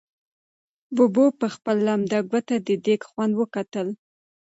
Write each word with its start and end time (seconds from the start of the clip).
ببو 0.95 1.25
په 1.39 1.47
خپله 1.53 1.81
لمده 1.87 2.19
ګوته 2.29 2.55
د 2.67 2.69
دېګ 2.85 3.01
خوند 3.09 3.33
وکتل. 3.37 3.87